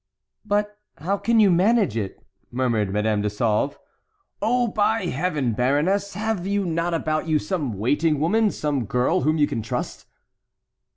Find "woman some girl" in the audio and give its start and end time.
8.19-9.21